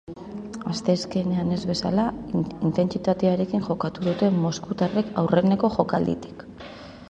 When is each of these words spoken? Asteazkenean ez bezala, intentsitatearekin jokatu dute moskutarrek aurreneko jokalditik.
Asteazkenean 0.69 1.51
ez 1.55 1.59
bezala, 1.71 2.05
intentsitatearekin 2.39 3.65
jokatu 3.69 4.07
dute 4.09 4.33
moskutarrek 4.41 5.15
aurreneko 5.25 5.73
jokalditik. 5.79 6.45